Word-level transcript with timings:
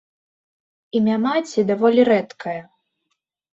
Імя 0.99 1.17
маці 1.27 1.65
даволі 1.73 2.01
рэдкае. 2.11 2.57